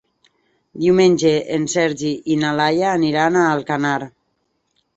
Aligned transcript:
Diumenge 0.85 1.33
en 1.59 1.67
Sergi 1.75 2.15
i 2.35 2.39
na 2.45 2.55
Laia 2.63 2.89
aniran 2.95 3.41
a 3.43 3.47
Alcanar. 3.53 3.97